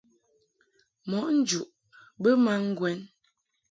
[1.09, 1.65] Mɔʼ njuʼ
[2.21, 2.99] bə ma ŋgwɛn.